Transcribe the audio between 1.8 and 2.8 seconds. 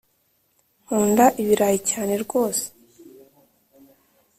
cyane rwose